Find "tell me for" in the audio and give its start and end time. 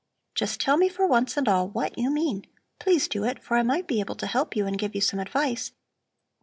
0.59-1.05